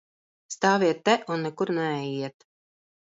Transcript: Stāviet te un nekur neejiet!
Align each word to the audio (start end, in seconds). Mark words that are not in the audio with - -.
Stāviet 0.53 1.03
te 1.09 1.15
un 1.35 1.45
nekur 1.49 1.73
neejiet! 1.81 2.51